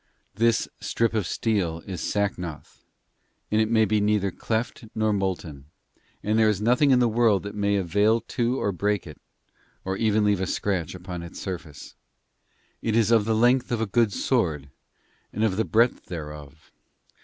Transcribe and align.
This 0.33 0.67
strip 0.79 1.13
of 1.13 1.27
steel 1.27 1.81
is 1.85 2.01
Sacnoth, 2.01 2.79
and 3.51 3.61
it 3.61 3.69
may 3.69 3.85
be 3.85 4.01
neither 4.01 4.31
cleft 4.31 4.85
nor 4.95 5.13
molten, 5.13 5.65
and 6.23 6.39
there 6.39 6.49
is 6.49 6.59
nothing 6.59 6.89
in 6.89 6.97
the 6.97 7.07
world 7.07 7.43
that 7.43 7.53
may 7.53 7.75
avail 7.75 8.19
to 8.21 8.71
break 8.71 9.05
it, 9.05 9.21
nor 9.85 9.95
even 9.97 10.23
leave 10.25 10.41
a 10.41 10.47
scratch 10.47 10.95
upon 10.95 11.21
its 11.21 11.39
surface. 11.39 11.93
It 12.81 12.95
is 12.95 13.11
of 13.11 13.25
the 13.25 13.35
length 13.35 13.71
of 13.71 13.79
a 13.79 13.85
good 13.85 14.11
sword, 14.11 14.71
and 15.31 15.43
of 15.43 15.55
the 15.55 15.65
breadth 15.65 16.07
thereof. 16.07 16.71